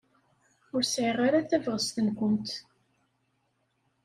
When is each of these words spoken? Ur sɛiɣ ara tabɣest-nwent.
Ur 0.75 0.83
sɛiɣ 0.85 1.17
ara 1.27 1.47
tabɣest-nwent. 1.49 2.51